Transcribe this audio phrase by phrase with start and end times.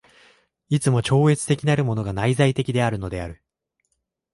[0.69, 3.43] いつも超越的なるものが内在的であるのである。